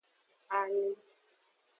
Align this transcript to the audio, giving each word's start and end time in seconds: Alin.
Alin. 0.59 0.95